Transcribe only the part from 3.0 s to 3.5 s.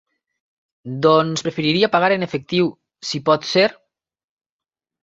si pot